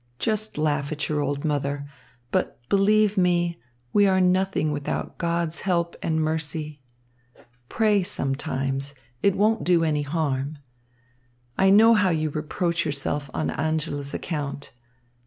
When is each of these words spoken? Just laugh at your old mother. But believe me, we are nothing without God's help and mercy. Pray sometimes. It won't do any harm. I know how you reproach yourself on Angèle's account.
Just 0.17 0.57
laugh 0.57 0.91
at 0.91 1.07
your 1.07 1.19
old 1.21 1.45
mother. 1.45 1.85
But 2.31 2.57
believe 2.69 3.19
me, 3.19 3.59
we 3.93 4.07
are 4.07 4.19
nothing 4.19 4.71
without 4.71 5.19
God's 5.19 5.61
help 5.61 5.95
and 6.01 6.19
mercy. 6.19 6.81
Pray 7.69 8.01
sometimes. 8.01 8.95
It 9.21 9.35
won't 9.35 9.63
do 9.63 9.83
any 9.83 10.01
harm. 10.01 10.57
I 11.55 11.69
know 11.69 11.93
how 11.93 12.09
you 12.09 12.31
reproach 12.31 12.83
yourself 12.83 13.29
on 13.35 13.49
Angèle's 13.51 14.11
account. 14.11 14.73